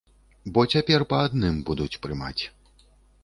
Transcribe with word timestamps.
Бо 0.53 0.63
цяпер 0.75 1.03
па 1.11 1.19
адным 1.27 1.61
будуць 1.67 1.99
прымаць. 2.05 2.43